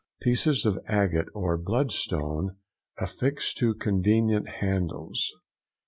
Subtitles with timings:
[0.23, 2.57] —Pieces of agate or bloodstone
[2.97, 5.31] affixed to convenient handles.